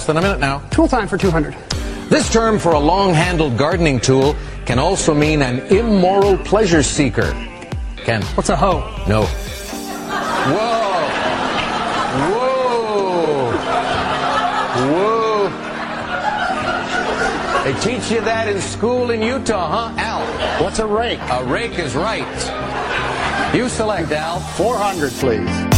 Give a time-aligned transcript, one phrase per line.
[0.00, 0.60] less than a minute now.
[0.70, 1.54] Tool time for 200.
[2.08, 4.34] This term for a long-handled gardening tool
[4.64, 7.32] can also mean an immoral pleasure seeker.
[7.96, 8.22] Ken.
[8.34, 8.80] What's a hoe?
[9.06, 9.24] No.
[10.46, 11.06] Whoa.
[12.30, 13.52] Whoa.
[14.88, 15.50] Whoa.
[17.64, 20.64] They teach you that in school in Utah, huh, Al?
[20.64, 21.20] What's a rake?
[21.30, 23.54] A rake is right.
[23.54, 24.40] You select, Al.
[24.40, 25.69] 400, please.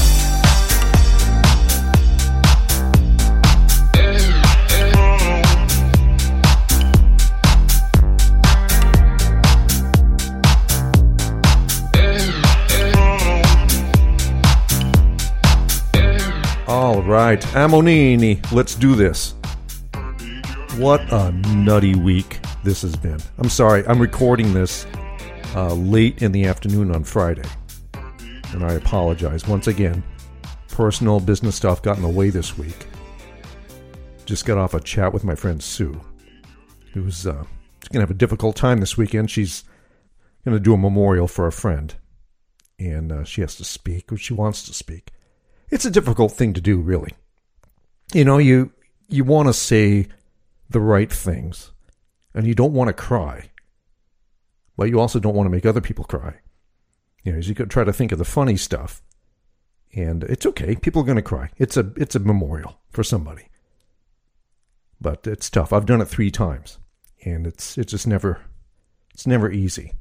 [16.72, 19.34] All right, Amonini, let's do this.
[20.78, 23.18] What a nutty week this has been.
[23.36, 24.86] I'm sorry, I'm recording this
[25.54, 27.46] uh, late in the afternoon on Friday.
[28.54, 29.46] And I apologize.
[29.46, 30.02] Once again,
[30.68, 32.86] personal business stuff got in the way this week.
[34.24, 36.00] Just got off a chat with my friend Sue,
[36.94, 37.46] who's uh, going
[37.92, 39.30] to have a difficult time this weekend.
[39.30, 39.64] She's
[40.42, 41.94] going to do a memorial for a friend,
[42.78, 45.12] and uh, she has to speak, or she wants to speak
[45.72, 47.14] it's a difficult thing to do, really.
[48.12, 48.72] You know, you
[49.08, 50.06] you want to say
[50.68, 51.72] the right things,
[52.34, 53.50] and you don't want to cry,
[54.76, 56.36] but you also don't want to make other people cry.
[57.24, 59.02] You know, you could try to think of the funny stuff,
[59.94, 60.76] and it's okay.
[60.76, 61.50] People are going to cry.
[61.56, 63.48] It's a it's a memorial for somebody,
[65.00, 65.72] but it's tough.
[65.72, 66.78] I've done it three times,
[67.24, 68.42] and it's it's just never
[69.14, 69.94] it's never easy.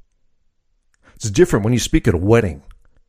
[1.15, 2.61] It's different when you speak at a wedding.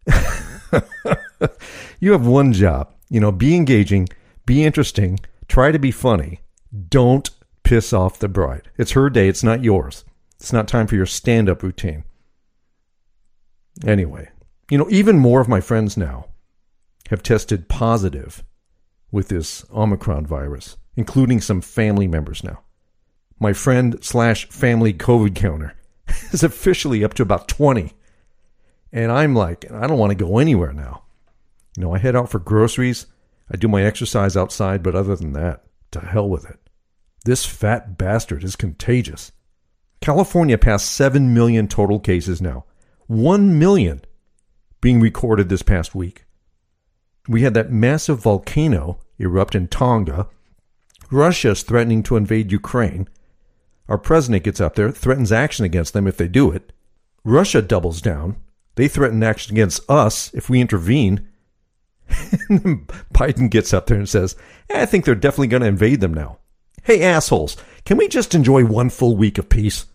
[2.01, 2.93] you have one job.
[3.09, 4.09] You know, be engaging,
[4.47, 6.41] be interesting, try to be funny.
[6.89, 7.29] Don't
[7.63, 8.71] piss off the bride.
[8.79, 10.05] It's her day, it's not yours.
[10.37, 12.05] It's not time for your stand up routine.
[13.87, 14.29] Anyway,
[14.71, 16.27] you know, even more of my friends now
[17.11, 18.43] have tested positive
[19.11, 22.61] with this Omicron virus, including some family members now.
[23.39, 25.75] My friend slash family COVID counter
[26.33, 27.93] is officially up to about 20.
[28.93, 31.05] And I'm like, I don't want to go anywhere now.
[31.77, 33.07] You know, I head out for groceries.
[33.51, 36.59] I do my exercise outside, but other than that, to hell with it.
[37.25, 39.33] This fat bastard is contagious.
[40.01, 42.65] California passed 7 million total cases now.
[43.07, 44.03] 1 million
[44.81, 46.25] being recorded this past week.
[47.29, 50.29] We had that massive volcano erupt in Tonga.
[51.11, 53.09] Russia's threatening to invade Ukraine.
[53.89, 56.73] Our president gets up there, threatens action against them if they do it.
[57.25, 58.37] Russia doubles down.
[58.75, 61.29] They threaten action against us if we intervene.
[62.49, 64.37] and Biden gets up there and says,
[64.71, 66.39] eh, I think they're definitely going to invade them now.
[66.83, 69.87] Hey, assholes, can we just enjoy one full week of peace?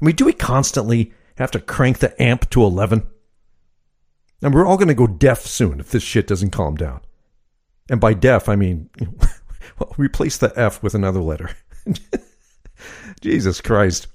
[0.00, 3.06] I mean, do we constantly have to crank the amp to 11?
[4.42, 7.00] And we're all going to go deaf soon if this shit doesn't calm down.
[7.88, 8.90] And by deaf, I mean,
[9.78, 11.50] well, replace the F with another letter.
[13.20, 14.08] Jesus Christ.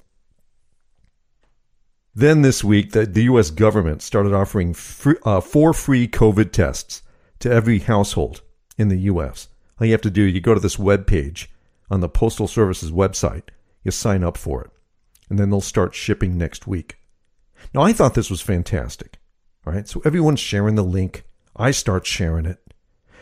[2.17, 3.51] Then this week, the, the U.S.
[3.51, 7.03] government started offering free, uh, four free COVID tests
[7.37, 8.41] to every household
[8.75, 9.49] in the U.S.
[9.79, 11.51] All you have to do, you go to this web page
[11.91, 13.43] on the Postal Service's website,
[13.83, 14.71] you sign up for it,
[15.29, 16.97] and then they'll start shipping next week.
[17.71, 19.19] Now, I thought this was fantastic.
[19.63, 19.87] Right?
[19.87, 21.23] So everyone's sharing the link.
[21.55, 22.57] I start sharing it.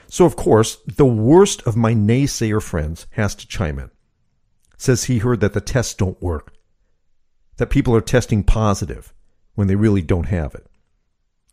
[0.08, 3.92] So, of course, the worst of my naysayer friends has to chime in.
[4.78, 6.54] Says he heard that the tests don't work,
[7.58, 9.14] that people are testing positive
[9.56, 10.68] when they really don't have it.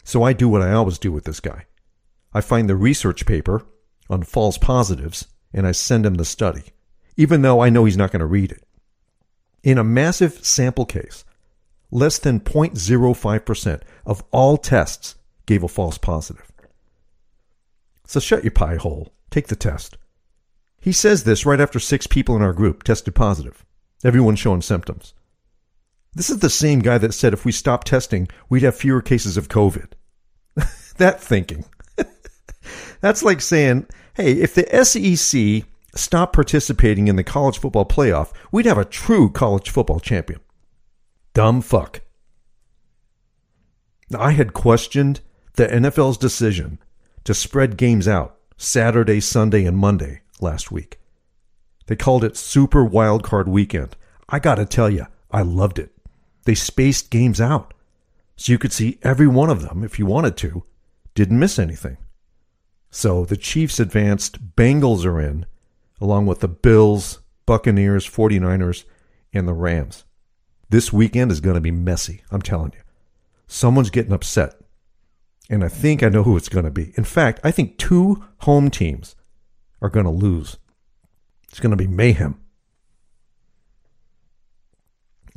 [0.04, 1.66] So I do what I always do with this guy.
[2.34, 3.62] I find the research paper
[4.10, 6.72] on false positives and I send him the study,
[7.16, 8.64] even though I know he's not going to read it.
[9.62, 11.24] In a massive sample case,
[11.90, 15.14] less than 0.05% of all tests
[15.46, 16.50] gave a false positive.
[18.06, 19.12] So shut your pie hole.
[19.30, 19.96] Take the test.
[20.80, 23.64] He says this right after six people in our group tested positive.
[24.02, 25.14] Everyone showing symptoms.
[26.14, 29.36] This is the same guy that said if we stopped testing, we'd have fewer cases
[29.36, 29.92] of COVID.
[30.98, 31.64] that thinking.
[33.00, 38.66] That's like saying, hey, if the SEC stopped participating in the college football playoff, we'd
[38.66, 40.40] have a true college football champion.
[41.34, 42.02] Dumb fuck.
[44.16, 45.20] I had questioned
[45.54, 46.78] the NFL's decision
[47.24, 50.98] to spread games out Saturday, Sunday, and Monday last week.
[51.86, 53.96] They called it Super Wildcard Weekend.
[54.28, 55.91] I got to tell you, I loved it.
[56.44, 57.74] They spaced games out
[58.36, 60.64] so you could see every one of them if you wanted to,
[61.14, 61.98] didn't miss anything.
[62.90, 65.46] So the Chiefs advanced, Bengals are in,
[66.00, 68.84] along with the Bills, Buccaneers, 49ers,
[69.32, 70.04] and the Rams.
[70.68, 72.80] This weekend is going to be messy, I'm telling you.
[73.46, 74.54] Someone's getting upset.
[75.48, 76.92] And I think I know who it's going to be.
[76.96, 79.14] In fact, I think two home teams
[79.80, 80.56] are going to lose.
[81.48, 82.40] It's going to be mayhem.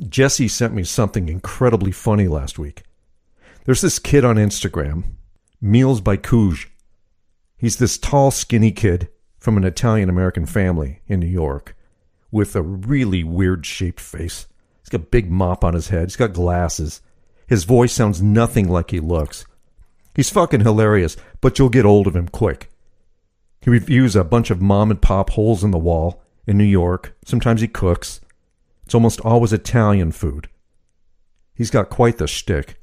[0.00, 2.82] Jesse sent me something incredibly funny last week.
[3.64, 5.04] There's this kid on Instagram,
[5.60, 6.56] Meals by Cug.
[7.56, 9.08] He's this tall, skinny kid
[9.38, 11.74] from an Italian American family in New York
[12.30, 14.46] with a really weird shaped face.
[14.82, 16.08] He's got a big mop on his head.
[16.08, 17.00] He's got glasses.
[17.46, 19.46] His voice sounds nothing like he looks.
[20.14, 22.70] He's fucking hilarious, but you'll get old of him quick.
[23.62, 27.16] He reviews a bunch of mom and pop holes in the wall in New York.
[27.24, 28.20] Sometimes he cooks.
[28.86, 30.48] It's almost always Italian food.
[31.54, 32.80] He's got quite the shtick.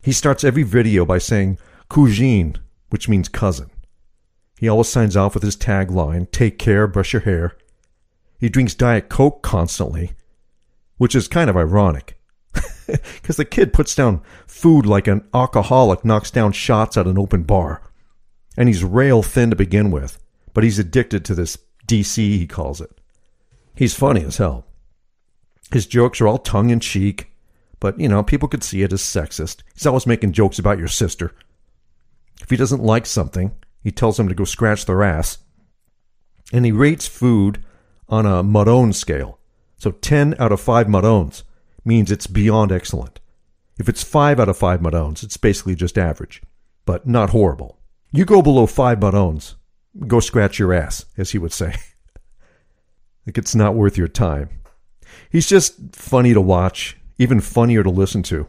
[0.00, 2.54] He starts every video by saying cousine,
[2.90, 3.70] which means cousin.
[4.60, 7.56] He always signs off with his tagline, take care, brush your hair.
[8.38, 10.12] He drinks Diet Coke constantly,
[10.98, 12.18] which is kind of ironic.
[12.86, 17.42] Because the kid puts down food like an alcoholic knocks down shots at an open
[17.42, 17.82] bar.
[18.56, 20.18] And he's rail thin to begin with,
[20.54, 22.98] but he's addicted to this DC, he calls it.
[23.74, 24.64] He's funny as hell.
[25.72, 27.32] His jokes are all tongue in cheek,
[27.80, 29.62] but, you know, people could see it as sexist.
[29.74, 31.34] He's always making jokes about your sister.
[32.40, 35.38] If he doesn't like something, he tells them to go scratch their ass.
[36.52, 37.62] And he rates food
[38.08, 39.38] on a Marron scale.
[39.76, 41.44] So 10 out of 5 Marrons
[41.84, 43.20] means it's beyond excellent.
[43.78, 46.42] If it's 5 out of 5 Marrons, it's basically just average,
[46.84, 47.78] but not horrible.
[48.10, 49.54] You go below 5 Marrons,
[50.06, 51.76] go scratch your ass, as he would say.
[53.26, 54.50] like it's not worth your time.
[55.30, 58.46] He's just funny to watch, even funnier to listen to.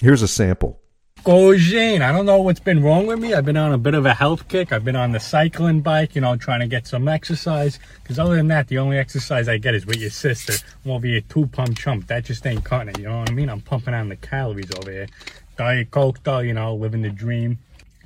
[0.00, 0.80] Here's a sample.
[1.24, 2.02] Go Jane.
[2.02, 3.34] I don't know what's been wrong with me.
[3.34, 4.72] I've been on a bit of a health kick.
[4.72, 7.80] I've been on the cycling bike, you know, trying to get some exercise.
[8.02, 10.52] Because other than that, the only exercise I get is with your sister.
[10.84, 12.06] Won't be a two pump chump.
[12.06, 12.98] That just ain't cutting it.
[12.98, 13.48] You know what I mean?
[13.48, 15.08] I'm pumping on the calories over here.
[15.56, 17.58] Diet Coke, though, you know, living the dream.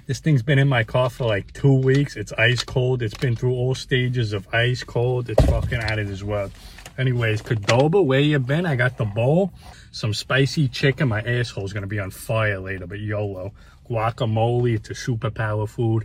[0.06, 2.17] This thing's been in my car for like two weeks.
[2.17, 3.03] It's ice cold.
[3.03, 5.29] It's been through all stages of ice cold.
[5.29, 6.51] It's fucking at it as well.
[7.00, 8.67] Anyways, Qdoba, where you been?
[8.67, 9.55] I got the bowl,
[9.91, 11.08] some spicy chicken.
[11.08, 13.55] My asshole's gonna be on fire later, but YOLO.
[13.88, 16.05] Guacamole, it's a superpower food.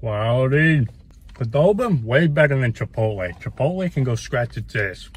[0.00, 0.86] Quality.
[1.32, 3.40] Qdoba, way better than Chipotle.
[3.40, 5.08] Chipotle can go scratch its ass.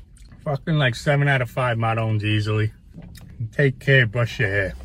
[0.46, 2.72] Fucking like 7 out of 5 Marrons easily.
[3.52, 4.76] Take care, brush your hair.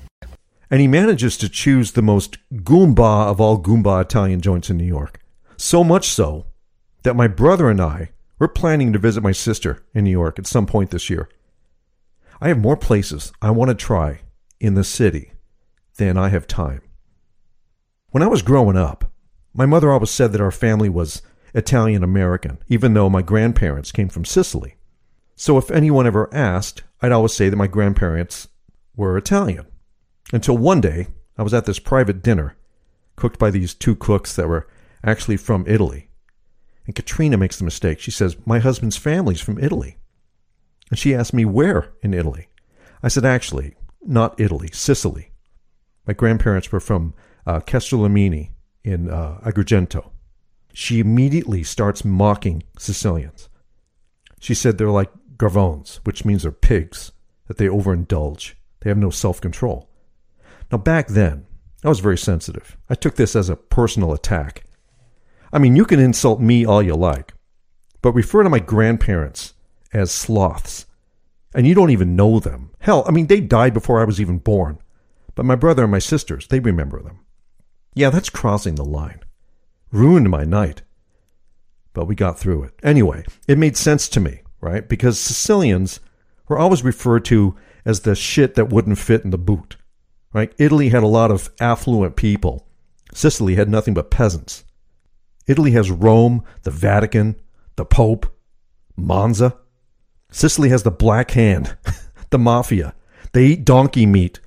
[0.68, 4.84] And he manages to choose the most Goomba of all Goomba Italian joints in New
[4.84, 5.20] York.
[5.56, 6.46] So much so
[7.04, 8.10] that my brother and I
[8.42, 11.28] we're planning to visit my sister in New York at some point this year.
[12.40, 14.22] I have more places I want to try
[14.58, 15.30] in the city
[15.96, 16.80] than I have time.
[18.08, 19.12] When I was growing up,
[19.54, 21.22] my mother always said that our family was
[21.54, 24.74] Italian American, even though my grandparents came from Sicily.
[25.36, 28.48] So if anyone ever asked, I'd always say that my grandparents
[28.96, 29.66] were Italian.
[30.32, 31.06] Until one day,
[31.38, 32.56] I was at this private dinner
[33.14, 34.66] cooked by these two cooks that were
[35.04, 36.08] actually from Italy.
[36.86, 38.00] And Katrina makes the mistake.
[38.00, 39.96] She says, My husband's family's from Italy.
[40.90, 42.48] And she asked me, Where in Italy?
[43.02, 45.30] I said, Actually, not Italy, Sicily.
[46.06, 47.14] My grandparents were from
[47.46, 48.50] uh, Castellamini
[48.84, 50.10] in uh, Agrigento.
[50.72, 53.48] She immediately starts mocking Sicilians.
[54.40, 57.12] She said they're like gavones, which means they're pigs,
[57.46, 58.54] that they overindulge.
[58.80, 59.88] They have no self control.
[60.70, 61.46] Now, back then,
[61.84, 62.76] I was very sensitive.
[62.88, 64.64] I took this as a personal attack.
[65.52, 67.34] I mean, you can insult me all you like,
[68.00, 69.54] but refer to my grandparents
[69.92, 70.86] as sloths.
[71.54, 72.70] And you don't even know them.
[72.78, 74.78] Hell, I mean, they died before I was even born.
[75.34, 77.20] But my brother and my sisters, they remember them.
[77.94, 79.20] Yeah, that's crossing the line.
[79.90, 80.82] Ruined my night.
[81.92, 82.74] But we got through it.
[82.82, 84.88] Anyway, it made sense to me, right?
[84.88, 86.00] Because Sicilians
[86.48, 87.54] were always referred to
[87.84, 89.76] as the shit that wouldn't fit in the boot,
[90.32, 90.54] right?
[90.56, 92.66] Italy had a lot of affluent people.
[93.12, 94.64] Sicily had nothing but peasants.
[95.46, 97.36] Italy has Rome, the Vatican,
[97.76, 98.26] the Pope,
[98.96, 99.56] Monza.
[100.30, 101.76] Sicily has the Black Hand,
[102.30, 102.94] the Mafia.
[103.32, 104.40] They eat donkey meat.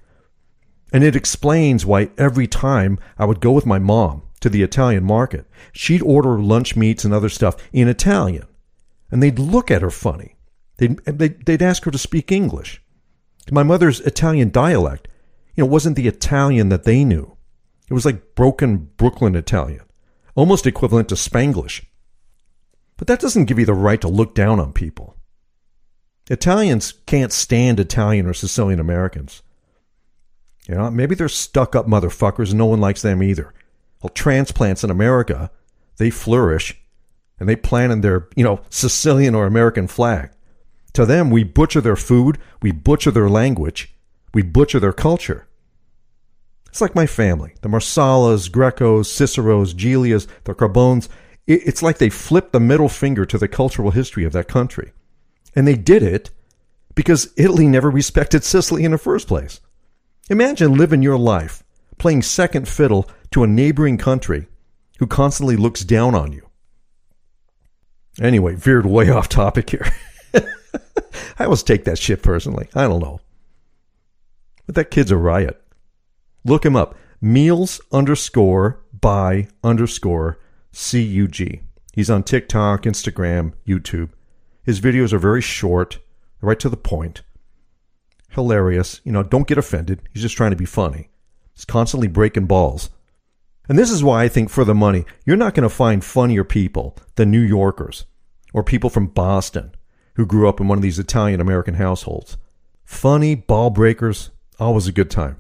[0.94, 5.04] And it explains why every time I would go with my mom to the Italian
[5.04, 8.48] market, she'd order lunch meats and other stuff in Italian.
[9.12, 10.36] And they'd look at her funny.
[10.78, 12.82] They'd, they'd ask her to speak English.
[13.52, 15.08] My mother's Italian dialect,
[15.56, 17.36] you know, wasn't the Italian that they knew.
[17.90, 19.82] It was like broken Brooklyn Italian
[20.36, 21.86] almost equivalent to Spanglish.
[22.98, 25.18] But that doesn't give you the right to look down on people.
[26.30, 29.42] Italians can't stand Italian or Sicilian Americans.
[30.68, 33.54] You know, maybe they're stuck up motherfuckers and no one likes them either.
[34.02, 35.52] Well, transplants in America,
[35.98, 36.82] they flourish
[37.40, 40.32] and they plant in their, you know, Sicilian or American flag.
[40.94, 43.94] To them, we butcher their food, we butcher their language,
[44.34, 45.48] we butcher their culture.
[46.76, 51.08] It's like my family the Marsalas, Grecos, Ciceros, Giulias, the Carbones.
[51.48, 54.92] It's like they flipped the middle finger to the cultural history of that country.
[55.56, 56.32] And they did it
[56.94, 59.62] because Italy never respected Sicily in the first place.
[60.30, 61.64] Imagine living your life
[61.98, 64.48] playing second fiddle to a neighboring country
[65.00, 66.46] who constantly looks down on you.
[68.20, 69.90] Anyway, veered way off topic here.
[71.40, 72.68] I always take that shit personally.
[72.76, 73.22] I don't know.
[74.66, 75.62] But that kid's a riot.
[76.46, 76.96] Look him up.
[77.20, 80.40] Meals underscore by underscore
[80.72, 81.62] CUG.
[81.94, 84.10] He's on TikTok, Instagram, YouTube.
[84.64, 86.00] His videos are very short,
[86.42, 87.24] right to the point.
[88.30, 89.02] Hilarious.
[89.04, 90.02] You know, don't get offended.
[90.14, 91.10] He's just trying to be funny.
[91.54, 92.90] He's constantly breaking balls.
[93.68, 96.44] And this is why I think for the money, you're not going to find funnier
[96.44, 98.06] people than New Yorkers
[98.54, 99.74] or people from Boston
[100.14, 102.38] who grew up in one of these Italian American households.
[102.84, 105.38] Funny, ball breakers, always a good time.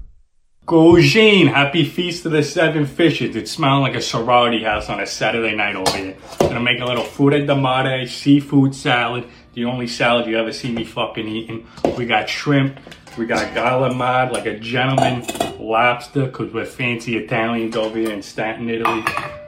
[0.66, 3.36] Go Jane, happy feast of the seven fishes.
[3.36, 6.18] It's smelling like a sorority house on a Saturday night over here.
[6.40, 9.26] Gonna make a little fruta de mare seafood salad.
[9.54, 11.68] The only salad you ever see me fucking eating.
[12.00, 12.80] We got shrimp,
[13.16, 15.24] we got galamad, like a gentleman
[15.60, 19.04] lobster, cause we're fancy Italians over here in Staten, Italy.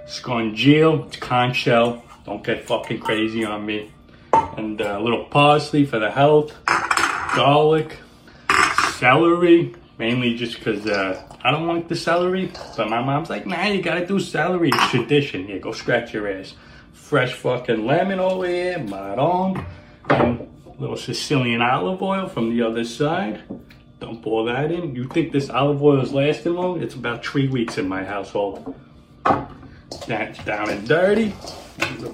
[0.06, 2.04] Scongile, it's conch shell.
[2.28, 3.92] Don't get fucking crazy on me.
[4.34, 6.54] And a little parsley for the health.
[7.36, 7.98] Garlic,
[9.00, 12.52] celery, mainly just because uh, I don't like the celery.
[12.76, 14.70] But my mom's like, nah, you gotta do celery.
[14.74, 15.48] It's tradition.
[15.48, 16.54] Yeah, go scratch your ass.
[16.94, 19.66] Fresh fucking lemon over here, maron.
[20.10, 23.42] And little Sicilian olive oil from the other side.
[24.00, 24.96] Dump all that in.
[24.96, 26.82] You think this olive oil is lasting long?
[26.82, 28.76] It's about three weeks in my household.
[30.06, 31.32] That's down and dirty.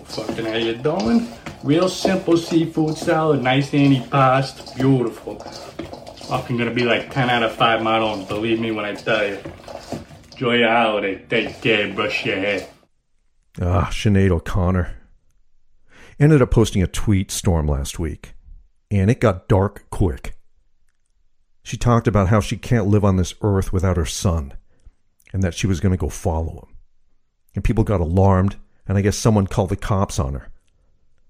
[0.05, 1.27] Fucking how you doing?
[1.63, 5.35] Real simple seafood salad, nice antipasto, beautiful
[6.33, 9.37] fucking gonna be like 10 out of 5 models, believe me when I tell you.
[10.31, 11.23] Enjoy your holiday.
[11.29, 11.93] Take care.
[11.93, 12.67] Brush your hair.
[13.61, 14.97] Ah, Sinead O'Connor.
[16.19, 18.33] Ended up posting a tweet storm last week,
[18.89, 20.35] and it got dark quick.
[21.61, 24.53] She talked about how she can't live on this earth without her son,
[25.33, 26.75] and that she was going to go follow him.
[27.53, 28.55] And people got alarmed,
[28.87, 30.49] and I guess someone called the cops on her.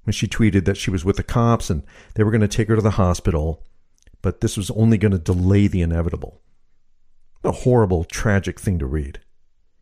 [0.05, 1.83] When she tweeted that she was with the cops and
[2.15, 3.61] they were going to take her to the hospital,
[4.23, 6.41] but this was only going to delay the inevitable.
[7.43, 9.19] A horrible, tragic thing to read.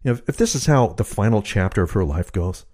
[0.03, 2.65] You know, if, this is how the final chapter of her life goes,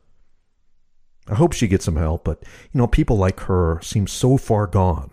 [1.27, 4.65] I hope she gets some help, but, you know, people like her seem so far
[4.65, 5.11] gone.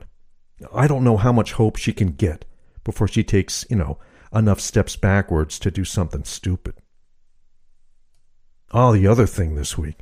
[0.73, 2.45] I don't know how much hope she can get
[2.85, 3.99] before she takes, you know,
[4.33, 6.75] enough steps backwards to do something stupid.
[8.71, 9.99] Oh, the other thing this week.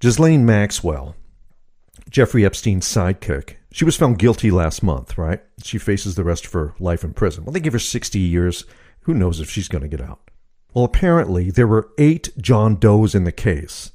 [0.00, 1.16] Ghislaine Maxwell,
[2.10, 5.42] Jeffrey Epstein's sidekick, she was found guilty last month, right?
[5.62, 7.44] She faces the rest of her life in prison.
[7.44, 8.64] Well, they give her 60 years.
[9.02, 10.30] Who knows if she's going to get out?
[10.72, 13.92] Well, apparently, there were eight John Does in the case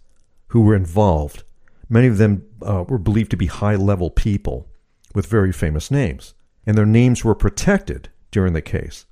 [0.48, 1.44] who were involved.
[1.90, 4.68] Many of them uh, were believed to be high level people
[5.14, 6.34] with very famous names,
[6.66, 9.06] and their names were protected during the case.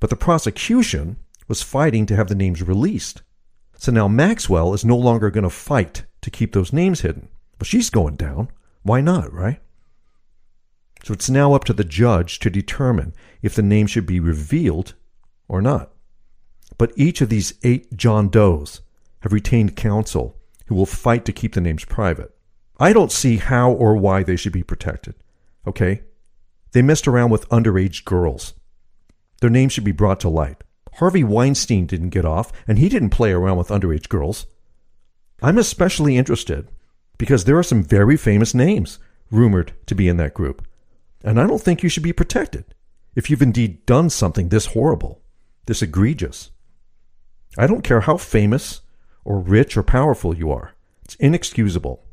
[0.00, 1.16] But the prosecution
[1.48, 3.22] was fighting to have the names released.
[3.76, 7.28] So now Maxwell is no longer going to fight to keep those names hidden.
[7.62, 8.48] But she's going down.
[8.82, 9.60] Why not, right?
[11.04, 14.94] So it's now up to the judge to determine if the name should be revealed
[15.46, 15.92] or not.
[16.76, 18.80] But each of these eight John Does
[19.20, 22.34] have retained counsel who will fight to keep the names private.
[22.80, 25.14] I don't see how or why they should be protected.
[25.64, 26.02] Okay?
[26.72, 28.54] They messed around with underage girls.
[29.40, 30.64] Their names should be brought to light.
[30.94, 34.46] Harvey Weinstein didn't get off, and he didn't play around with underage girls.
[35.40, 36.66] I'm especially interested
[37.22, 38.98] because there are some very famous names
[39.30, 40.66] rumored to be in that group.
[41.22, 42.64] And I don't think you should be protected
[43.14, 45.22] if you've indeed done something this horrible,
[45.66, 46.50] this egregious.
[47.56, 48.80] I don't care how famous
[49.24, 50.72] or rich or powerful you are,
[51.04, 52.04] it's inexcusable.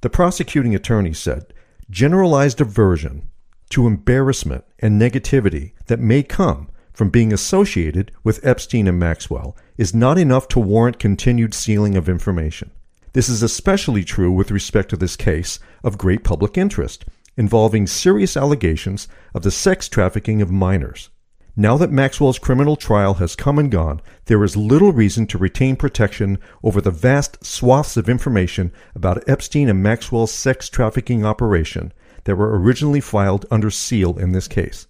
[0.00, 1.52] The prosecuting attorney said
[1.90, 3.28] generalized aversion
[3.72, 9.94] to embarrassment and negativity that may come from being associated with Epstein and Maxwell is
[9.94, 12.70] not enough to warrant continued sealing of information.
[13.14, 17.04] This is especially true with respect to this case of great public interest,
[17.36, 21.10] involving serious allegations of the sex trafficking of minors.
[21.56, 25.76] Now that Maxwell's criminal trial has come and gone, there is little reason to retain
[25.76, 31.92] protection over the vast swaths of information about Epstein and Maxwell's sex trafficking operation
[32.24, 34.88] that were originally filed under seal in this case.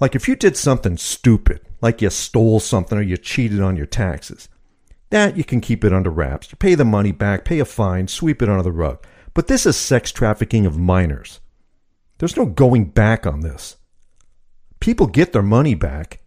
[0.00, 3.84] Like if you did something stupid, like you stole something or you cheated on your
[3.84, 4.48] taxes,
[5.10, 6.50] that you can keep it under wraps.
[6.50, 9.04] You pay the money back, pay a fine, sweep it under the rug.
[9.34, 11.40] But this is sex trafficking of minors.
[12.18, 13.76] There's no going back on this.
[14.80, 16.20] People get their money back,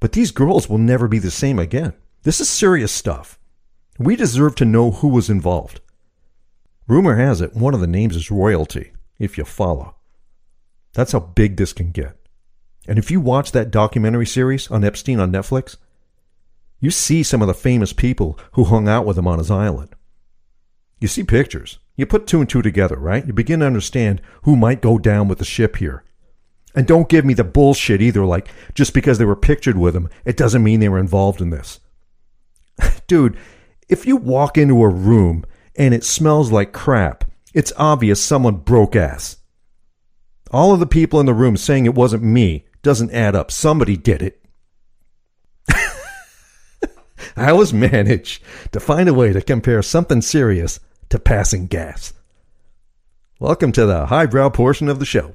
[0.00, 1.92] but these girls will never be the same again.
[2.22, 3.38] This is serious stuff.
[3.98, 5.80] We deserve to know who was involved.
[6.88, 9.94] Rumor has it one of the names is royalty, if you follow.
[10.92, 12.16] That's how big this can get.
[12.88, 15.76] And if you watch that documentary series on Epstein on Netflix,
[16.80, 19.94] you see some of the famous people who hung out with him on his island.
[20.98, 21.78] You see pictures.
[21.96, 23.26] You put two and two together, right?
[23.26, 26.04] You begin to understand who might go down with the ship here.
[26.74, 30.08] And don't give me the bullshit either, like just because they were pictured with him,
[30.24, 31.80] it doesn't mean they were involved in this.
[33.06, 33.36] Dude,
[33.88, 35.44] if you walk into a room
[35.76, 39.38] and it smells like crap, it's obvious someone broke ass.
[40.52, 43.50] All of the people in the room saying it wasn't me doesn't add up.
[43.50, 44.39] Somebody did it.
[47.36, 52.12] I always manage to find a way to compare something serious to passing gas.
[53.38, 55.34] Welcome to the highbrow portion of the show.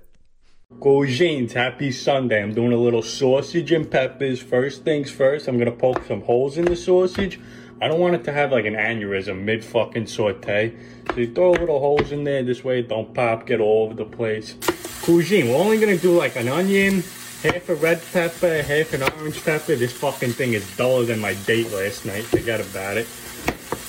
[0.79, 2.41] Go happy Sunday.
[2.41, 4.41] I'm doing a little sausage and peppers.
[4.41, 7.39] First things first, I'm gonna poke some holes in the sausage.
[7.81, 10.75] I don't want it to have like an aneurysm mid fucking saute.
[11.11, 13.93] So you throw little holes in there, this way it don't pop, get all over
[13.93, 14.55] the place.
[15.03, 17.03] Cuisine, we're only gonna do like an onion,
[17.51, 19.75] half a red pepper, half an orange pepper.
[19.75, 22.23] This fucking thing is duller than my date last night.
[22.23, 23.07] Forget about it.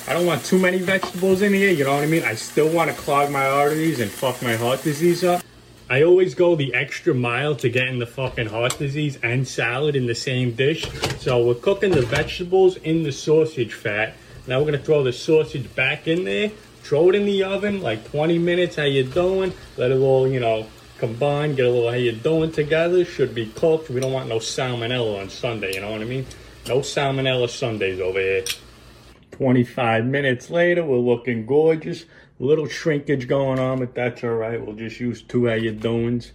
[0.07, 2.23] I don't want too many vegetables in here, you know what I mean?
[2.23, 5.43] I still want to clog my arteries and fuck my heart disease up.
[5.89, 10.07] I always go the extra mile to getting the fucking heart disease and salad in
[10.07, 10.91] the same dish.
[11.19, 14.15] So we're cooking the vegetables in the sausage fat.
[14.47, 16.51] Now we're gonna throw the sausage back in there,
[16.83, 18.77] throw it in the oven like 20 minutes.
[18.77, 19.53] How you doing?
[19.77, 20.67] Let it all, you know,
[20.99, 23.05] combine, get a little how you doing together.
[23.05, 23.91] Should be cooked.
[23.91, 26.27] We don't want no salmonella on Sunday, you know what I mean?
[26.67, 28.45] No salmonella Sundays over here.
[29.33, 32.05] 25 minutes later, we're looking gorgeous.
[32.39, 34.65] Little shrinkage going on, but that's all right.
[34.65, 36.33] We'll just use two how you doings.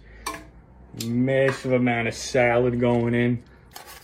[1.04, 3.42] Massive amount of salad going in.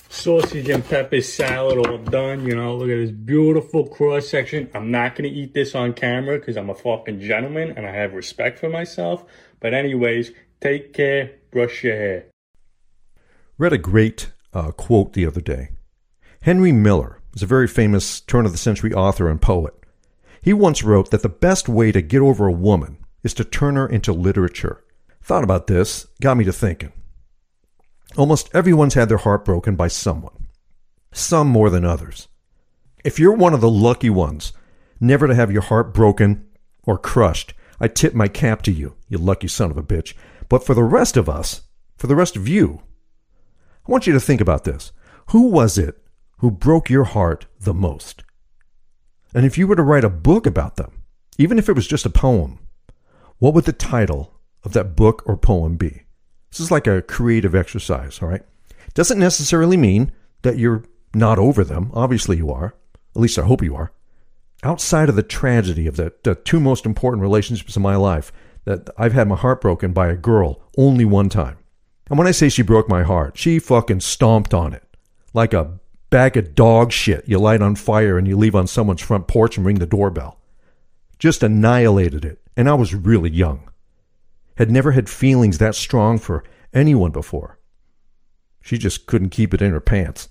[0.09, 2.47] Sausage and pepper salad all done.
[2.47, 4.71] You know, look at this beautiful cross section.
[4.75, 7.91] I'm not going to eat this on camera because I'm a fucking gentleman and I
[7.93, 9.25] have respect for myself.
[9.61, 11.33] But anyways, take care.
[11.51, 12.27] Brush your hair.
[13.57, 15.71] Read a great uh, quote the other day.
[16.43, 19.75] Henry Miller is a very famous turn of the century author and poet.
[20.43, 23.77] He once wrote that the best way to get over a woman is to turn
[23.77, 24.85] her into literature.
[25.23, 26.93] Thought about this, got me to thinking.
[28.17, 30.49] Almost everyone's had their heart broken by someone,
[31.13, 32.29] some more than others.
[33.05, 34.53] If you're one of the lucky ones,
[35.01, 36.47] never to have your heart broken
[36.85, 40.15] or crushed, I tip my cap to you, you lucky son of a bitch.
[40.49, 41.63] But for the rest of us,
[41.97, 42.83] for the rest of you,
[43.87, 44.93] I want you to think about this.
[45.29, 46.03] Who was it
[46.39, 48.23] who broke your heart the most?
[49.35, 51.03] And if you were to write a book about them,
[51.37, 52.59] even if it was just a poem,
[53.39, 56.03] what would the title of that book or poem be?
[56.51, 58.43] This is like a creative exercise, all right?
[58.95, 60.85] Doesn't necessarily mean that you're
[61.15, 61.91] not over them.
[61.95, 62.75] Obviously, you are.
[63.15, 63.93] At least I hope you are.
[64.63, 68.33] Outside of the tragedy of the, the two most important relationships in my life,
[68.65, 71.59] that I've had my heart broken by a girl only one time.
[72.09, 74.83] And when I say she broke my heart, she fucking stomped on it
[75.35, 75.79] like a
[76.11, 79.57] bag of dog shit you light on fire and you leave on someone's front porch
[79.57, 80.41] and ring the doorbell.
[81.19, 82.41] Just annihilated it.
[82.57, 83.71] And I was really young.
[84.57, 86.43] Had never had feelings that strong for
[86.73, 87.59] anyone before.
[88.61, 90.29] She just couldn't keep it in her pants.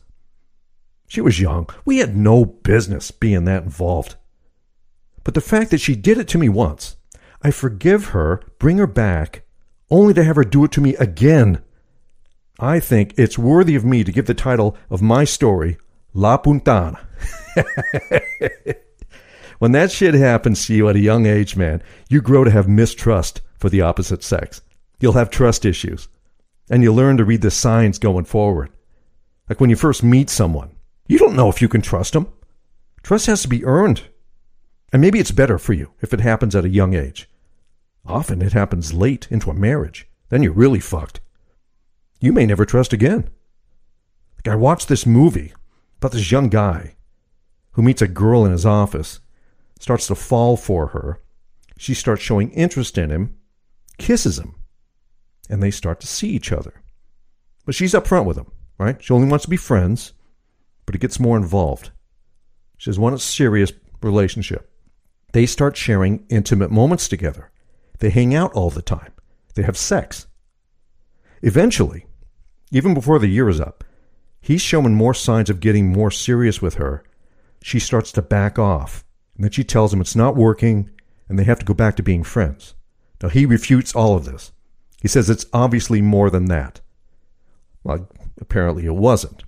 [1.07, 1.69] She was young.
[1.85, 4.15] We had no business being that involved.
[5.23, 6.96] But the fact that she did it to me once,
[7.41, 9.43] I forgive her, bring her back,
[9.89, 11.61] only to have her do it to me again
[12.59, 15.77] I think it's worthy of me to give the title of my story
[16.13, 17.07] La Puntana.
[19.59, 22.67] when that shit happens to you at a young age, man, you grow to have
[22.67, 24.61] mistrust for the opposite sex.
[24.99, 26.07] You'll have trust issues.
[26.69, 28.71] And you learn to read the signs going forward.
[29.47, 30.71] Like when you first meet someone,
[31.07, 32.27] you don't know if you can trust them.
[33.03, 34.01] Trust has to be earned.
[34.91, 37.29] And maybe it's better for you if it happens at a young age.
[38.05, 40.07] Often it happens late into a marriage.
[40.29, 41.19] Then you're really fucked
[42.19, 43.29] you may never trust again.
[44.37, 45.53] Like I watched this movie
[45.97, 46.95] about this young guy
[47.71, 49.19] who meets a girl in his office,
[49.79, 51.21] starts to fall for her.
[51.77, 53.37] She starts showing interest in him,
[53.99, 54.55] kisses him,
[55.49, 56.81] and they start to see each other.
[57.65, 59.01] But she's upfront with him, right?
[59.03, 60.13] She only wants to be friends,
[60.85, 61.91] but it gets more involved.
[62.77, 63.71] She has one a serious
[64.01, 64.71] relationship.
[65.37, 67.51] They start sharing intimate moments together.
[67.99, 69.11] They hang out all the time.
[69.53, 70.25] They have sex.
[71.43, 72.07] Eventually,
[72.71, 73.83] even before the year is up,
[74.41, 77.03] he's showing more signs of getting more serious with her.
[77.61, 80.89] She starts to back off, and then she tells him it's not working
[81.29, 82.73] and they have to go back to being friends.
[83.21, 84.51] Now, he refutes all of this.
[85.03, 86.81] He says it's obviously more than that.
[87.83, 88.09] Well,
[88.41, 89.43] apparently it wasn't.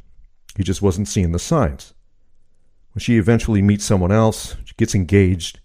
[0.55, 1.95] He just wasn't seeing the signs.
[2.93, 5.59] When she eventually meets someone else, she gets engaged.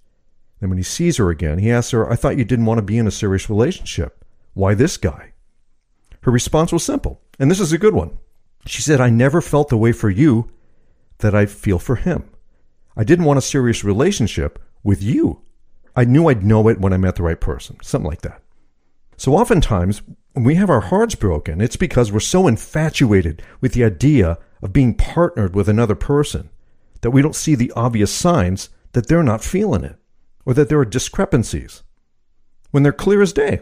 [0.64, 2.82] And when he sees her again, he asks her, I thought you didn't want to
[2.82, 4.24] be in a serious relationship.
[4.54, 5.34] Why this guy?
[6.22, 8.16] Her response was simple, and this is a good one.
[8.64, 10.50] She said, I never felt the way for you
[11.18, 12.30] that I feel for him.
[12.96, 15.42] I didn't want a serious relationship with you.
[15.94, 18.40] I knew I'd know it when I met the right person, something like that.
[19.18, 20.00] So oftentimes,
[20.32, 24.72] when we have our hearts broken, it's because we're so infatuated with the idea of
[24.72, 26.48] being partnered with another person
[27.02, 29.98] that we don't see the obvious signs that they're not feeling it
[30.44, 31.82] or that there are discrepancies
[32.70, 33.60] when they're clear as day.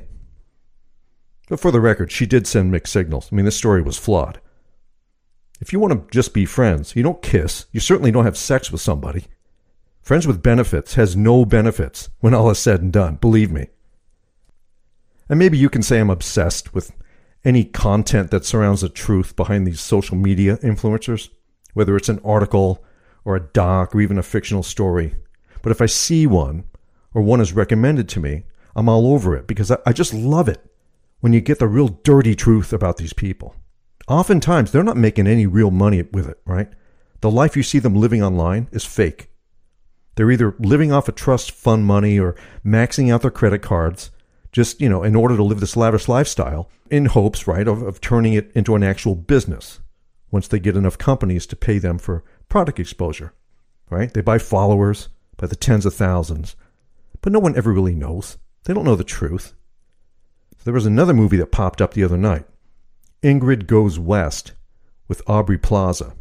[1.48, 3.28] But for the record, she did send mixed signals.
[3.30, 4.40] I mean, this story was flawed.
[5.60, 8.72] If you want to just be friends, you don't kiss, you certainly don't have sex
[8.72, 9.26] with somebody.
[10.00, 13.68] Friends with benefits has no benefits when all is said and done, believe me.
[15.28, 16.92] And maybe you can say I'm obsessed with
[17.44, 21.28] any content that surrounds the truth behind these social media influencers,
[21.74, 22.84] whether it's an article
[23.24, 25.14] or a doc or even a fictional story.
[25.62, 26.64] But if I see one
[27.14, 28.44] or one is recommended to me,
[28.74, 30.64] I'm all over it because I, I just love it
[31.20, 33.54] when you get the real dirty truth about these people.
[34.08, 36.68] Oftentimes, they're not making any real money with it, right?
[37.20, 39.30] The life you see them living online is fake.
[40.16, 44.10] They're either living off of trust fund money or maxing out their credit cards
[44.50, 48.00] just, you know, in order to live this lavish lifestyle in hopes, right, of, of
[48.00, 49.80] turning it into an actual business
[50.30, 53.32] once they get enough companies to pay them for product exposure,
[53.88, 54.12] right?
[54.12, 56.54] They buy followers by the tens of thousands,
[57.22, 58.36] but no one ever really knows.
[58.64, 59.54] They don't know the truth.
[60.64, 62.44] There was another movie that popped up the other night
[63.22, 64.52] Ingrid Goes West
[65.08, 66.14] with Aubrey Plaza.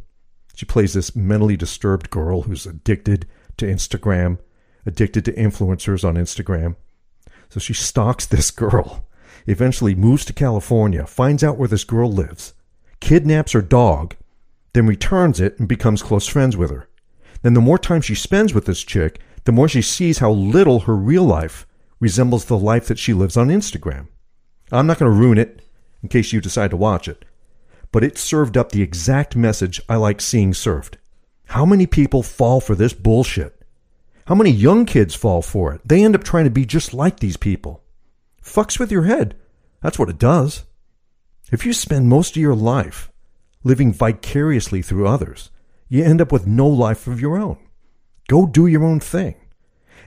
[0.55, 4.39] She plays this mentally disturbed girl who's addicted to Instagram,
[4.85, 6.75] addicted to influencers on Instagram.
[7.49, 9.07] So she stalks this girl,
[9.47, 12.53] eventually moves to California, finds out where this girl lives,
[12.99, 14.15] kidnaps her dog,
[14.73, 16.87] then returns it and becomes close friends with her.
[17.41, 20.81] Then the more time she spends with this chick, the more she sees how little
[20.81, 21.65] her real life
[21.99, 24.07] resembles the life that she lives on Instagram.
[24.71, 25.61] I'm not going to ruin it
[26.01, 27.25] in case you decide to watch it,
[27.91, 30.97] but it served up the exact message I like seeing served.
[31.45, 33.61] How many people fall for this bullshit?
[34.25, 35.81] How many young kids fall for it?
[35.85, 37.83] They end up trying to be just like these people.
[38.43, 39.35] Fucks with your head.
[39.81, 40.63] That's what it does.
[41.51, 43.11] If you spend most of your life
[43.63, 45.49] living vicariously through others,
[45.89, 47.57] you end up with no life of your own.
[48.31, 49.35] Go do your own thing.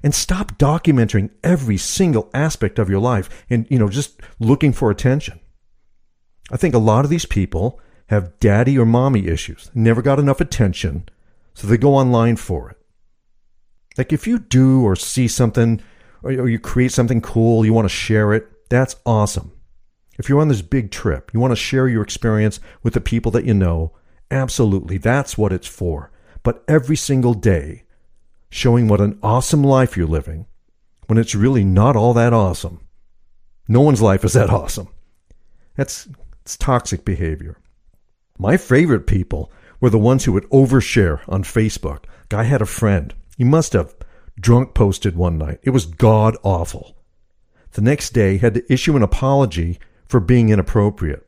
[0.03, 4.91] And stop documenting every single aspect of your life and, you know, just looking for
[4.91, 5.41] attention.
[6.51, 10.41] I think a lot of these people have daddy or mommy issues, never got enough
[10.41, 11.07] attention,
[11.53, 12.79] so they go online for it.
[13.99, 15.83] Like if you do or see something
[16.23, 19.53] or, you create something cool, you want to share it, that's awesome.
[20.19, 23.31] If you're on this big trip, you want to share your experience with the people
[23.33, 23.93] that you know,
[24.31, 26.11] absolutely, that's what it's for.
[26.43, 27.84] But every single day,
[28.55, 30.47] showing what an awesome life you're living
[31.09, 32.79] when it's really not all that awesome.
[33.67, 34.87] No one's life is that awesome.
[35.75, 36.07] That's
[36.43, 37.59] it's toxic behavior.
[38.39, 42.05] My favorite people were the ones who would overshare on Facebook.
[42.29, 43.97] Guy had a friend he must have
[44.39, 45.59] drunk posted one night.
[45.65, 46.97] It was god awful.
[47.73, 51.27] The next day, had to issue an apology for being inappropriate.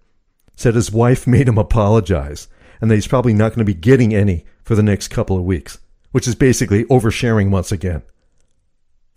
[0.55, 2.47] Said his wife made him apologize,
[2.81, 5.43] and that he's probably not going to be getting any for the next couple of
[5.43, 5.81] weeks,
[6.16, 8.02] which is basically oversharing once again.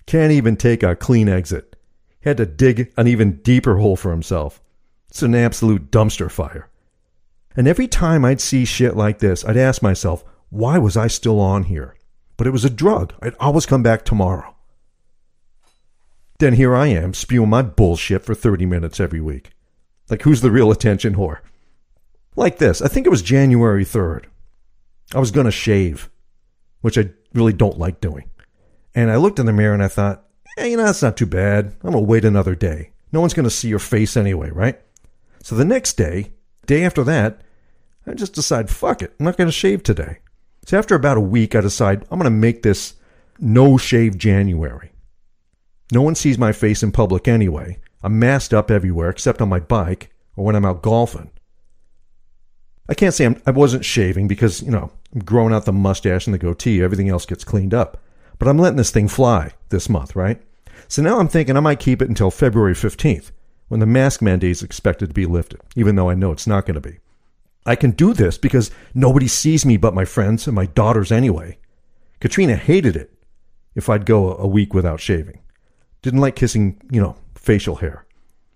[0.06, 1.78] Can't even take a clean exit.
[2.24, 4.62] Had to dig an even deeper hole for himself.
[5.08, 6.68] It's an absolute dumpster fire.
[7.56, 11.40] And every time I'd see shit like this, I'd ask myself, why was I still
[11.40, 11.96] on here?
[12.40, 13.14] but it was a drug.
[13.22, 14.56] I'd always come back tomorrow.
[16.38, 19.50] Then here I am spewing my bullshit for 30 minutes every week.
[20.10, 21.40] Like, who's the real attention whore?
[22.38, 24.28] Like this, I think it was January 3rd.
[25.14, 26.10] I was going to shave,
[26.82, 28.30] which I really don't like doing.
[28.96, 30.26] And I looked in the mirror and I thought,
[30.58, 31.66] hey, you know, that's not too bad.
[31.84, 32.92] I'm going to wait another day.
[33.12, 34.80] No one's going to see your face anyway, right?
[35.42, 36.34] So the next day,
[36.66, 37.42] day after that,
[38.06, 40.20] I just decide, fuck it, I'm not going to shave today.
[40.66, 42.96] So after about a week, I decide I'm going to make this
[43.40, 44.92] no shave January.
[45.92, 47.80] No one sees my face in public anyway.
[48.04, 51.32] I'm masked up everywhere except on my bike or when I'm out golfing.
[52.88, 56.28] I can't say I'm, I wasn't shaving because, you know, I'm growing out the mustache
[56.28, 56.84] and the goatee.
[56.84, 58.02] Everything else gets cleaned up.
[58.38, 60.42] But I'm letting this thing fly this month, right?
[60.88, 63.32] So now I'm thinking I might keep it until February 15th
[63.68, 66.66] when the mask mandate is expected to be lifted, even though I know it's not
[66.66, 67.00] going to be.
[67.66, 71.60] I can do this because nobody sees me but my friends and my daughters anyway.
[72.20, 73.14] Katrina hated it
[73.76, 75.40] if I'd go a week without shaving.
[76.02, 78.06] Didn't like kissing, you know, facial hair.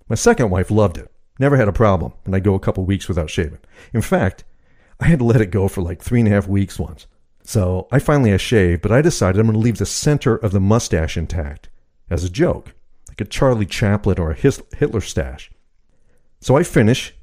[0.09, 1.11] My second wife loved it.
[1.39, 3.59] Never had a problem when I'd go a couple weeks without shaving.
[3.93, 4.43] In fact,
[5.03, 7.07] I had to let it go for like three and a half weeks once.
[7.43, 10.53] So I finally I shaved, but I decided I'm going to leave the center of
[10.53, 11.67] the mustache intact
[12.09, 12.73] as a joke,
[13.09, 15.51] like a Charlie Chaplin or a Hitler stash.
[16.39, 17.13] So I finish,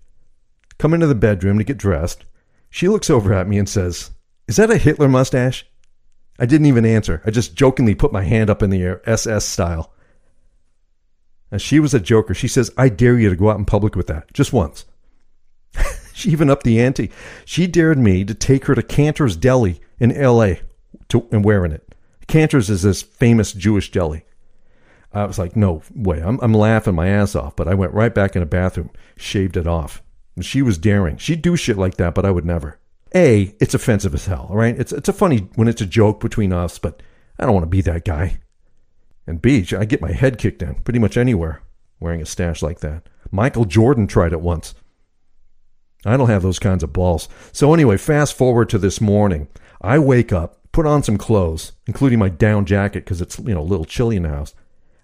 [0.77, 2.27] come into the bedroom to get dressed.
[2.69, 4.11] She looks over at me and says,
[4.47, 5.65] Is that a Hitler mustache?
[6.39, 7.23] I didn't even answer.
[7.25, 9.91] I just jokingly put my hand up in the air, SS style.
[11.51, 12.35] And she was a joker.
[12.35, 14.85] She says, I dare you to go out in public with that, just once.
[16.21, 17.11] She even upped the ante.
[17.45, 20.61] She dared me to take her to Canter's Deli in L.A.
[21.09, 21.95] To, and wearing it.
[22.27, 24.25] Canter's is this famous Jewish deli.
[25.13, 26.21] I was like, no way.
[26.21, 29.57] I'm, I'm laughing my ass off, but I went right back in the bathroom, shaved
[29.57, 30.03] it off.
[30.37, 31.17] And she was daring.
[31.17, 32.79] She'd do shit like that, but I would never.
[33.15, 34.79] A, it's offensive as hell, all right?
[34.79, 37.03] It's, it's a funny when it's a joke between us, but
[37.39, 38.39] I don't want to be that guy.
[39.27, 41.63] And B, I get my head kicked in pretty much anywhere
[41.99, 43.09] wearing a stash like that.
[43.31, 44.75] Michael Jordan tried it once.
[46.05, 47.29] I don't have those kinds of balls.
[47.53, 49.49] So anyway, fast forward to this morning.
[49.83, 53.61] I wake up, put on some clothes, including my down jacket because it's, you know,
[53.61, 54.55] a little chilly in the house.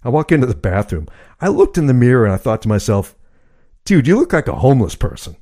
[0.02, 1.08] I walk into the bathroom.
[1.40, 3.14] I looked in the mirror and I thought to myself,
[3.84, 5.36] dude, you look like a homeless person.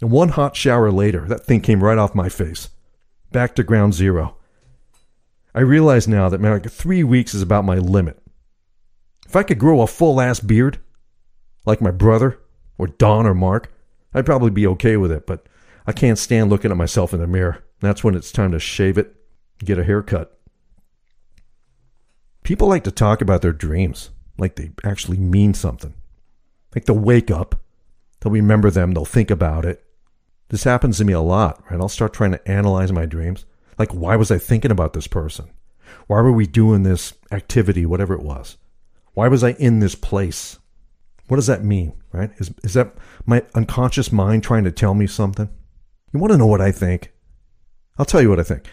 [0.00, 2.70] And one hot shower later, that thing came right off my face.
[3.32, 4.36] Back to ground zero.
[5.54, 8.22] I realize now that like three weeks is about my limit.
[9.26, 10.78] If I could grow a full ass beard,
[11.66, 12.40] like my brother,
[12.78, 13.72] or Don or Mark,
[14.14, 15.46] I'd probably be okay with it, but
[15.86, 17.64] I can't stand looking at myself in the mirror.
[17.80, 19.14] That's when it's time to shave it,
[19.64, 20.38] get a haircut.
[22.42, 25.94] People like to talk about their dreams like they actually mean something.
[26.74, 27.60] Like they'll wake up,
[28.20, 29.84] they'll remember them, they'll think about it.
[30.48, 31.78] This happens to me a lot, right?
[31.78, 33.44] I'll start trying to analyze my dreams.
[33.78, 35.50] Like, why was I thinking about this person?
[36.06, 38.56] Why were we doing this activity, whatever it was?
[39.12, 40.58] Why was I in this place?
[41.28, 42.30] What does that mean, right?
[42.38, 42.94] Is, is that
[43.26, 45.48] my unconscious mind trying to tell me something?
[46.12, 47.12] You want to know what I think?
[47.98, 48.66] I'll tell you what I think.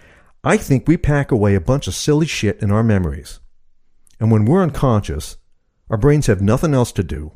[0.43, 3.39] I think we pack away a bunch of silly shit in our memories.
[4.19, 5.37] And when we're unconscious,
[5.89, 7.33] our brains have nothing else to do.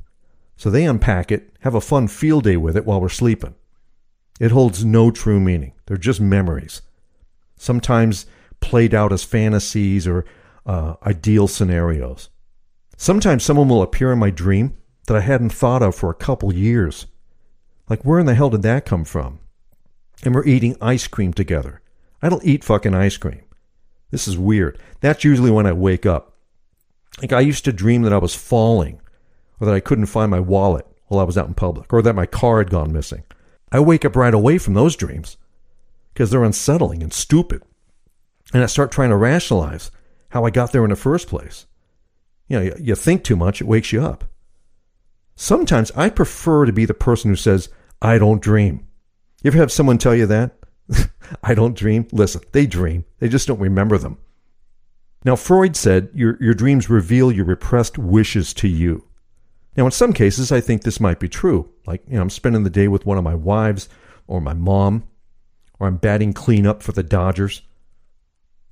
[0.56, 3.56] So they unpack it, have a fun field day with it while we're sleeping.
[4.40, 5.74] It holds no true meaning.
[5.86, 6.82] They're just memories.
[7.58, 8.26] Sometimes
[8.62, 10.26] played out as fantasies or
[10.66, 12.30] uh, ideal scenarios.
[12.96, 14.78] Sometimes someone will appear in my dream
[15.10, 17.08] that I hadn't thought of for a couple years.
[17.90, 19.40] Like, where in the hell did that come from?
[20.24, 21.82] And we're eating ice cream together.
[22.22, 23.42] I don't eat fucking ice cream.
[24.12, 24.80] This is weird.
[25.02, 26.38] That's usually when I wake up.
[27.22, 29.02] Like, I used to dream that I was falling,
[29.60, 32.14] or that I couldn't find my wallet while I was out in public, or that
[32.14, 33.24] my car had gone missing.
[33.72, 35.38] I wake up right away from those dreams
[36.14, 37.64] because they're unsettling and stupid.
[38.54, 39.90] And I start trying to rationalize
[40.30, 41.66] how I got there in the first place.
[42.48, 44.26] You know, you think too much, it wakes you up.
[45.42, 47.70] Sometimes I prefer to be the person who says,
[48.02, 48.86] I don't dream.
[49.42, 50.58] You ever have someone tell you that?
[51.44, 52.10] I don't dream?
[52.12, 53.06] Listen, they dream.
[53.20, 54.18] They just don't remember them.
[55.24, 59.08] Now, Freud said your, your dreams reveal your repressed wishes to you.
[59.78, 61.72] Now, in some cases, I think this might be true.
[61.88, 63.88] Like, you know, I'm spending the day with one of my wives
[64.28, 65.08] or my mom,
[65.80, 67.62] or I'm batting cleanup for the Dodgers.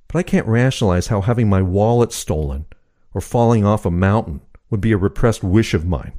[0.06, 2.66] But I can't rationalize how having my wallet stolen
[3.14, 6.12] or falling off a mountain would be a repressed wish of mine.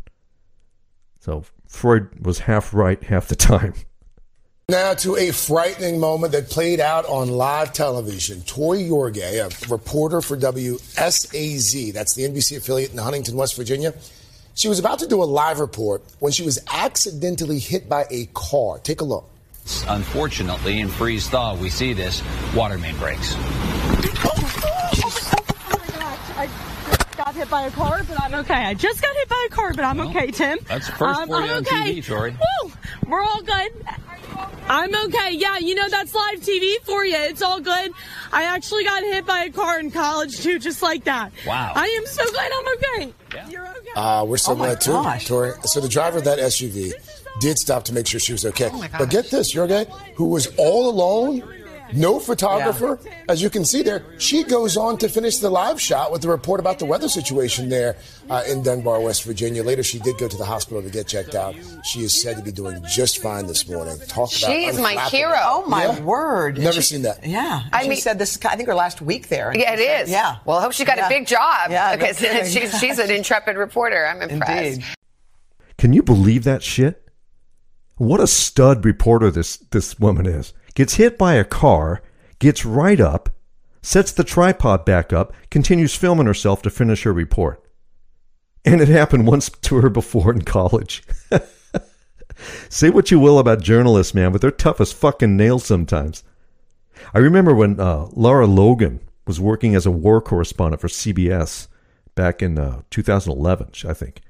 [1.29, 3.75] So Freud was half right half the time.
[4.67, 8.41] Now to a frightening moment that played out on live television.
[8.41, 13.93] Tori Yorgey, a reporter for WSAZ, that's the NBC affiliate in Huntington, West Virginia,
[14.55, 18.25] she was about to do a live report when she was accidentally hit by a
[18.33, 18.79] car.
[18.79, 19.29] Take a look.
[19.87, 22.23] Unfortunately, in freeze thaw, we see this
[22.55, 23.35] water main breaks.
[23.37, 24.78] Oh,
[27.39, 28.53] I got hit by a car, but I'm okay.
[28.53, 30.59] I just got hit by a car, but I'm well, okay, Tim.
[30.67, 31.95] That's the first um, for you on okay.
[31.95, 32.31] TV, Tori.
[32.31, 32.71] Woo!
[33.07, 33.71] We're all good.
[34.67, 35.31] I'm okay.
[35.31, 37.15] Yeah, you know, that's live TV for you.
[37.15, 37.93] It's all good.
[38.33, 41.31] I actually got hit by a car in college, too, just like that.
[41.47, 41.71] Wow.
[41.75, 43.13] I am so glad I'm okay.
[43.33, 43.49] Yeah.
[43.49, 43.91] You're okay.
[43.95, 45.53] Uh, we're so oh glad, too, Tori.
[45.63, 46.91] So the driver of that SUV
[47.39, 48.69] did stop to make sure she was okay.
[48.71, 51.41] Oh but get this, Yorgey, who was all alone
[51.93, 52.99] no photographer.
[53.03, 53.11] Yeah.
[53.29, 56.29] As you can see there, she goes on to finish the live shot with the
[56.29, 57.97] report about the weather situation there
[58.29, 59.63] uh, in Dunbar, West Virginia.
[59.63, 61.55] Later, she did go to the hospital to get checked out.
[61.83, 63.97] She is said to be doing just fine this morning.
[64.07, 65.35] Talk about She's my hero.
[65.37, 65.99] Oh, my yeah.
[66.01, 66.57] word.
[66.57, 67.25] Never she, seen that.
[67.25, 67.63] Yeah.
[67.71, 69.51] I she mean, said this, I think, her last week there.
[69.55, 70.09] Yeah, it is.
[70.09, 70.37] Yeah.
[70.45, 71.07] Well, I hope she got yeah.
[71.07, 71.71] a big job.
[71.71, 71.95] Yeah.
[71.95, 72.19] Because
[72.51, 74.05] she's, she's an intrepid reporter.
[74.05, 74.63] I'm impressed.
[74.63, 74.85] Indeed.
[75.77, 77.09] Can you believe that shit?
[77.95, 82.01] What a stud reporter this, this woman is gets hit by a car,
[82.39, 83.27] gets right up,
[83.81, 87.61] sets the tripod back up, continues filming herself to finish her report.
[88.63, 91.03] And it happened once to her before in college.
[92.69, 96.23] Say what you will about journalists, man, but they're tough as fucking nails sometimes.
[97.13, 101.67] I remember when uh, Lara Logan was working as a war correspondent for CBS
[102.15, 104.21] back in uh, 2011, I think.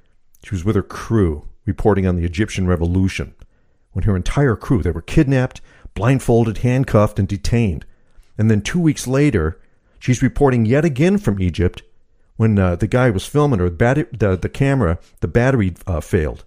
[0.43, 3.35] She was with her crew reporting on the Egyptian revolution
[3.91, 5.61] when her entire crew they were kidnapped,
[5.93, 7.85] blindfolded, handcuffed and detained.
[8.37, 9.59] And then 2 weeks later,
[9.99, 11.83] she's reporting yet again from Egypt
[12.37, 16.45] when uh, the guy was filming her, the, the, the camera, the battery uh, failed.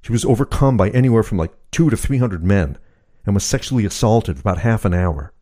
[0.00, 2.78] She was overcome by anywhere from like two to 300 men
[3.26, 5.32] and was sexually assaulted for about half an hour.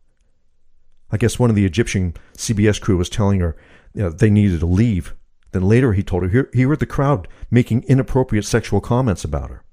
[1.11, 3.55] I guess one of the Egyptian CBS crew was telling her
[3.93, 5.15] you know, they needed to leave.
[5.51, 9.63] Then later he told her he heard the crowd making inappropriate sexual comments about her.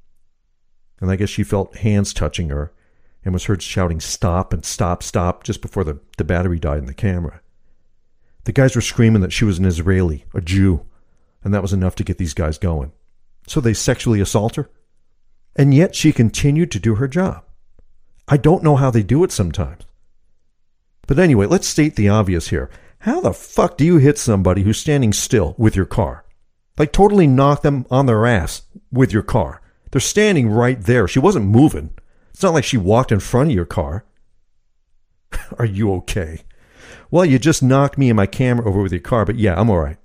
[1.00, 2.72] And I guess she felt hands touching her
[3.24, 6.87] and was heard shouting stop and stop, stop just before the, the battery died in
[6.87, 7.40] the camera.
[8.44, 10.85] The guys were screaming that she was an Israeli, a Jew,
[11.44, 12.92] and that was enough to get these guys going.
[13.46, 14.70] So they sexually assault her?
[15.54, 17.44] And yet she continued to do her job.
[18.28, 19.85] I don't know how they do it sometimes.
[21.06, 22.70] But anyway, let's state the obvious here.
[23.00, 26.24] How the fuck do you hit somebody who's standing still with your car?
[26.78, 29.61] Like totally knock them on their ass with your car.
[29.90, 31.06] They're standing right there.
[31.06, 31.92] She wasn't moving.
[32.42, 34.05] It's not like she walked in front of your car.
[35.61, 36.40] Are you okay?
[37.09, 39.70] Well, you just knocked me and my camera over with your car, but yeah, I'm
[39.70, 39.96] all right.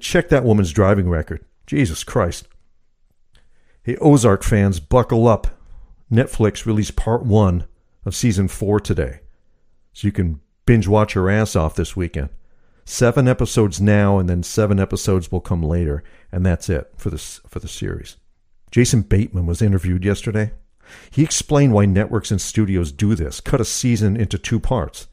[0.00, 1.44] Check that woman's driving record.
[1.66, 2.48] Jesus Christ.
[3.82, 5.48] Hey, Ozark fans, buckle up.
[6.10, 7.66] Netflix released part one
[8.06, 9.20] of season four today.
[9.92, 12.30] So you can binge watch your ass off this weekend.
[12.86, 17.42] Seven episodes now, and then seven episodes will come later, and that's it for this
[17.46, 18.16] for the series.
[18.70, 20.52] Jason Bateman was interviewed yesterday.
[21.10, 25.08] He explained why networks and studios do this, cut a season into two parts.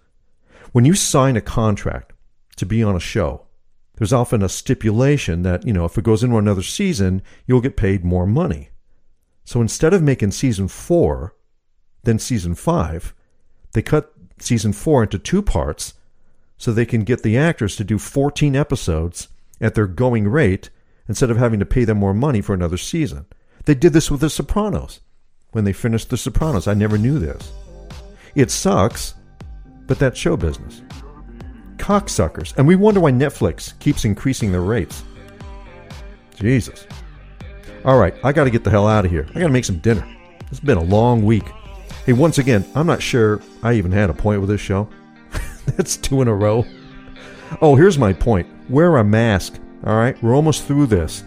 [0.71, 2.13] When you sign a contract
[2.55, 3.47] to be on a show,
[3.95, 7.77] there's often a stipulation that, you know, if it goes into another season, you'll get
[7.77, 8.69] paid more money.
[9.45, 11.35] So instead of making season four,
[12.03, 13.13] then season five,
[13.73, 15.93] they cut season four into two parts
[16.57, 19.27] so they can get the actors to do 14 episodes
[19.61, 20.69] at their going rate
[21.07, 23.25] instead of having to pay them more money for another season.
[23.65, 25.01] They did this with The Sopranos.
[25.53, 27.51] When they finished The Sopranos, I never knew this.
[28.35, 29.15] It sucks,
[29.87, 30.81] but that's show business
[31.83, 32.55] cocksuckers.
[32.57, 35.03] And we wonder why Netflix keeps increasing their rates.
[36.35, 36.87] Jesus.
[37.83, 39.27] All right, I got to get the hell out of here.
[39.31, 40.07] I got to make some dinner.
[40.49, 41.43] It's been a long week.
[42.05, 44.87] Hey, once again, I'm not sure I even had a point with this show.
[45.75, 46.65] That's two in a row.
[47.61, 49.59] Oh, here's my point wear a mask.
[49.85, 51.25] All right, we're almost through this.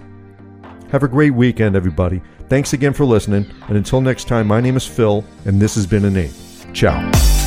[0.90, 2.22] Have a great weekend, everybody.
[2.48, 3.46] Thanks again for listening.
[3.68, 6.32] And until next time, my name is Phil, and this has been a name.
[6.72, 7.45] Ciao.